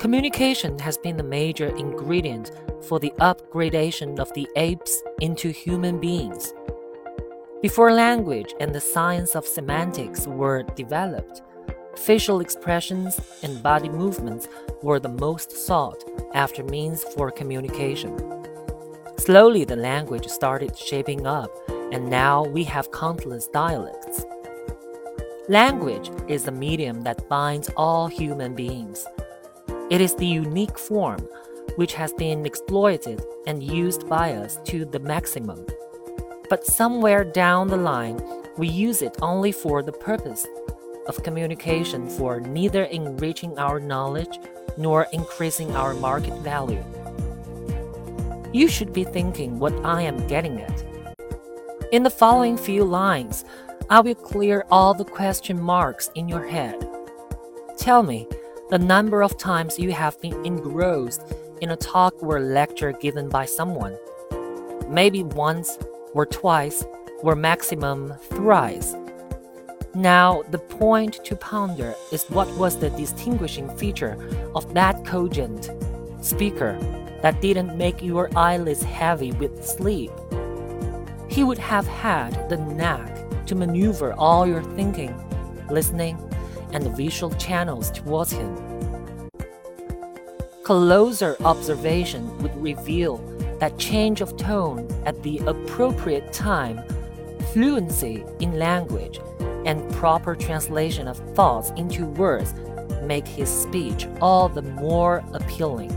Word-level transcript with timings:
Communication 0.00 0.78
has 0.78 0.96
been 0.96 1.18
the 1.18 1.22
major 1.22 1.76
ingredient 1.76 2.52
for 2.88 2.98
the 2.98 3.12
upgradation 3.20 4.18
of 4.18 4.32
the 4.32 4.48
apes 4.56 5.02
into 5.20 5.50
human 5.50 6.00
beings. 6.00 6.54
Before 7.60 7.92
language 7.92 8.54
and 8.60 8.74
the 8.74 8.80
science 8.80 9.36
of 9.36 9.46
semantics 9.46 10.26
were 10.26 10.62
developed, 10.74 11.42
facial 11.96 12.40
expressions 12.40 13.20
and 13.42 13.62
body 13.62 13.90
movements 13.90 14.48
were 14.82 15.00
the 15.00 15.10
most 15.10 15.52
sought 15.52 16.02
after 16.32 16.64
means 16.64 17.04
for 17.04 17.30
communication. 17.30 18.16
Slowly, 19.18 19.66
the 19.66 19.76
language 19.76 20.28
started 20.28 20.78
shaping 20.78 21.26
up, 21.26 21.50
and 21.92 22.08
now 22.08 22.44
we 22.44 22.64
have 22.64 22.90
countless 22.90 23.48
dialects. 23.48 24.24
Language 25.50 26.10
is 26.26 26.44
the 26.44 26.52
medium 26.52 27.02
that 27.02 27.28
binds 27.28 27.68
all 27.76 28.06
human 28.06 28.54
beings. 28.54 29.04
It 29.90 30.00
is 30.00 30.14
the 30.14 30.26
unique 30.26 30.78
form 30.78 31.18
which 31.74 31.94
has 31.94 32.12
been 32.12 32.46
exploited 32.46 33.22
and 33.48 33.60
used 33.60 34.08
by 34.08 34.34
us 34.34 34.58
to 34.66 34.84
the 34.84 35.00
maximum. 35.00 35.66
But 36.48 36.64
somewhere 36.64 37.24
down 37.24 37.66
the 37.66 37.76
line, 37.76 38.20
we 38.56 38.68
use 38.68 39.02
it 39.02 39.16
only 39.20 39.50
for 39.50 39.82
the 39.82 39.92
purpose 39.92 40.46
of 41.08 41.22
communication 41.24 42.08
for 42.08 42.38
neither 42.38 42.84
enriching 42.84 43.58
our 43.58 43.80
knowledge 43.80 44.38
nor 44.76 45.08
increasing 45.12 45.74
our 45.74 45.94
market 45.94 46.38
value. 46.38 46.84
You 48.52 48.68
should 48.68 48.92
be 48.92 49.04
thinking 49.04 49.58
what 49.58 49.74
I 49.84 50.02
am 50.02 50.26
getting 50.28 50.60
at. 50.60 50.84
In 51.90 52.04
the 52.04 52.10
following 52.10 52.56
few 52.56 52.84
lines, 52.84 53.44
I 53.88 54.00
will 54.00 54.14
clear 54.14 54.64
all 54.70 54.94
the 54.94 55.04
question 55.04 55.60
marks 55.60 56.10
in 56.14 56.28
your 56.28 56.46
head. 56.46 56.86
Tell 57.76 58.04
me, 58.04 58.28
the 58.70 58.78
number 58.78 59.20
of 59.20 59.36
times 59.36 59.80
you 59.80 59.90
have 59.90 60.20
been 60.20 60.46
engrossed 60.46 61.22
in 61.60 61.70
a 61.70 61.76
talk 61.76 62.14
or 62.22 62.38
lecture 62.38 62.92
given 62.92 63.28
by 63.28 63.44
someone. 63.44 63.98
Maybe 64.88 65.24
once, 65.24 65.76
or 66.14 66.24
twice, 66.24 66.86
or 67.18 67.34
maximum 67.34 68.14
thrice. 68.28 68.94
Now, 69.92 70.42
the 70.52 70.58
point 70.58 71.24
to 71.24 71.34
ponder 71.34 71.96
is 72.12 72.22
what 72.28 72.48
was 72.56 72.78
the 72.78 72.90
distinguishing 72.90 73.68
feature 73.76 74.16
of 74.54 74.72
that 74.74 75.04
cogent 75.04 75.68
speaker 76.20 76.78
that 77.22 77.40
didn't 77.40 77.76
make 77.76 78.00
your 78.00 78.30
eyelids 78.36 78.84
heavy 78.84 79.32
with 79.32 79.66
sleep. 79.66 80.12
He 81.28 81.42
would 81.42 81.58
have 81.58 81.88
had 81.88 82.48
the 82.48 82.56
knack 82.56 83.46
to 83.46 83.56
maneuver 83.56 84.12
all 84.12 84.46
your 84.46 84.62
thinking, 84.62 85.12
listening, 85.68 86.16
and 86.72 86.96
visual 86.96 87.32
channels 87.34 87.90
towards 87.90 88.32
him. 88.32 88.56
Closer 90.62 91.36
observation 91.44 92.36
would 92.38 92.56
reveal 92.62 93.18
that 93.58 93.78
change 93.78 94.20
of 94.20 94.36
tone 94.36 94.88
at 95.04 95.22
the 95.22 95.38
appropriate 95.38 96.32
time, 96.32 96.80
fluency 97.52 98.24
in 98.40 98.58
language, 98.58 99.18
and 99.66 99.90
proper 99.94 100.34
translation 100.34 101.08
of 101.08 101.18
thoughts 101.34 101.70
into 101.76 102.06
words 102.06 102.54
make 103.02 103.26
his 103.26 103.48
speech 103.48 104.06
all 104.20 104.48
the 104.48 104.62
more 104.62 105.24
appealing. 105.32 105.92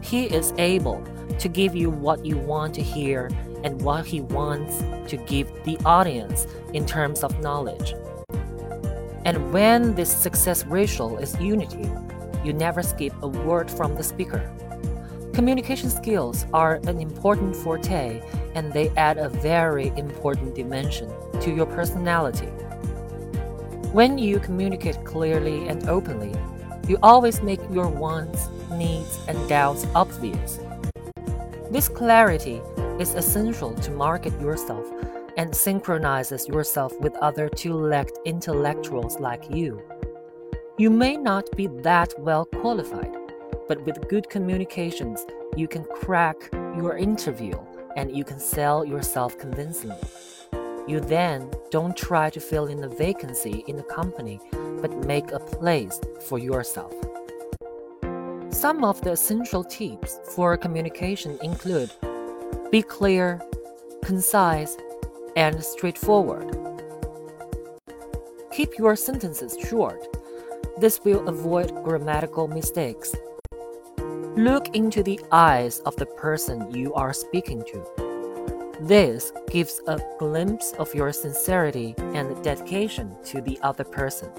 He 0.00 0.24
is 0.24 0.52
able 0.58 1.04
to 1.38 1.48
give 1.48 1.74
you 1.76 1.90
what 1.90 2.24
you 2.24 2.36
want 2.36 2.74
to 2.74 2.82
hear 2.82 3.30
and 3.62 3.80
what 3.82 4.06
he 4.06 4.20
wants 4.22 4.78
to 5.10 5.16
give 5.16 5.48
the 5.64 5.78
audience 5.84 6.46
in 6.72 6.86
terms 6.86 7.22
of 7.22 7.38
knowledge. 7.40 7.94
And 9.24 9.52
when 9.52 9.94
this 9.94 10.10
success 10.10 10.64
ratio 10.66 11.16
is 11.16 11.38
unity, 11.38 11.90
you 12.44 12.52
never 12.52 12.82
skip 12.82 13.12
a 13.22 13.28
word 13.28 13.70
from 13.70 13.94
the 13.94 14.02
speaker. 14.02 14.50
Communication 15.34 15.90
skills 15.90 16.46
are 16.52 16.80
an 16.86 17.00
important 17.00 17.54
forte 17.54 18.22
and 18.54 18.72
they 18.72 18.88
add 18.96 19.18
a 19.18 19.28
very 19.28 19.88
important 19.96 20.54
dimension 20.54 21.10
to 21.40 21.54
your 21.54 21.66
personality. 21.66 22.48
When 23.92 24.18
you 24.18 24.40
communicate 24.40 25.04
clearly 25.04 25.68
and 25.68 25.88
openly, 25.88 26.34
you 26.88 26.98
always 27.02 27.42
make 27.42 27.60
your 27.70 27.88
wants, 27.88 28.48
needs, 28.72 29.18
and 29.28 29.48
doubts 29.48 29.86
obvious. 29.94 30.58
This 31.70 31.88
clarity 31.88 32.60
is 32.98 33.14
essential 33.14 33.74
to 33.74 33.90
market 33.92 34.38
yourself 34.40 34.86
and 35.40 35.56
synchronizes 35.56 36.46
yourself 36.46 36.92
with 37.00 37.16
other 37.22 37.48
two-legged 37.48 38.12
intellectuals 38.26 39.18
like 39.18 39.42
you. 39.48 39.82
You 40.76 40.90
may 40.90 41.16
not 41.16 41.50
be 41.56 41.66
that 41.88 42.12
well 42.18 42.44
qualified, 42.44 43.16
but 43.66 43.82
with 43.86 44.06
good 44.10 44.28
communications, 44.28 45.24
you 45.56 45.66
can 45.66 45.84
crack 45.84 46.36
your 46.52 46.98
interview 46.98 47.58
and 47.96 48.14
you 48.14 48.22
can 48.22 48.38
sell 48.38 48.84
yourself 48.84 49.38
convincingly. 49.38 49.96
You 50.86 51.00
then 51.00 51.50
don't 51.70 51.96
try 51.96 52.28
to 52.28 52.38
fill 52.38 52.66
in 52.66 52.84
a 52.84 52.88
vacancy 52.90 53.64
in 53.66 53.76
the 53.76 53.82
company, 53.82 54.40
but 54.82 55.06
make 55.06 55.32
a 55.32 55.40
place 55.40 55.98
for 56.28 56.38
yourself. 56.38 56.92
Some 58.50 58.84
of 58.84 59.00
the 59.00 59.12
essential 59.12 59.64
tips 59.64 60.20
for 60.34 60.58
communication 60.58 61.38
include 61.42 61.90
be 62.70 62.82
clear, 62.82 63.40
concise, 64.04 64.76
and 65.36 65.62
straightforward. 65.62 66.56
Keep 68.52 68.78
your 68.78 68.96
sentences 68.96 69.56
short. 69.68 70.06
This 70.78 71.00
will 71.04 71.28
avoid 71.28 71.72
grammatical 71.84 72.48
mistakes. 72.48 73.14
Look 74.36 74.74
into 74.74 75.02
the 75.02 75.20
eyes 75.32 75.80
of 75.80 75.96
the 75.96 76.06
person 76.06 76.74
you 76.74 76.94
are 76.94 77.12
speaking 77.12 77.62
to. 77.64 78.76
This 78.80 79.32
gives 79.50 79.80
a 79.86 80.00
glimpse 80.18 80.72
of 80.78 80.94
your 80.94 81.12
sincerity 81.12 81.94
and 81.98 82.42
dedication 82.42 83.14
to 83.24 83.40
the 83.40 83.58
other 83.62 83.84
person. 83.84 84.30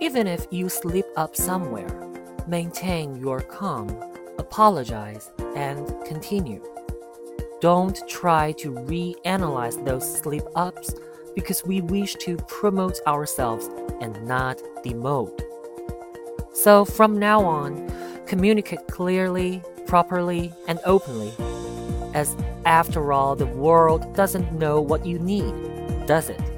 Even 0.00 0.26
if 0.26 0.46
you 0.50 0.68
slip 0.68 1.06
up 1.16 1.34
somewhere, 1.34 1.88
maintain 2.46 3.16
your 3.16 3.40
calm, 3.40 3.88
apologize, 4.38 5.30
and 5.56 5.88
continue. 6.04 6.62
Don't 7.64 8.06
try 8.06 8.52
to 8.58 8.72
reanalyze 8.72 9.82
those 9.86 10.18
slip 10.18 10.46
ups 10.54 10.94
because 11.34 11.64
we 11.64 11.80
wish 11.80 12.14
to 12.16 12.36
promote 12.46 12.98
ourselves 13.06 13.70
and 14.02 14.22
not 14.26 14.58
demote. 14.84 15.40
So 16.52 16.84
from 16.84 17.18
now 17.18 17.42
on, 17.42 17.90
communicate 18.26 18.86
clearly, 18.88 19.62
properly, 19.86 20.52
and 20.68 20.78
openly. 20.84 21.32
As 22.12 22.36
after 22.66 23.14
all, 23.14 23.34
the 23.34 23.46
world 23.46 24.14
doesn't 24.14 24.52
know 24.52 24.78
what 24.78 25.06
you 25.06 25.18
need, 25.18 25.54
does 26.06 26.28
it? 26.28 26.53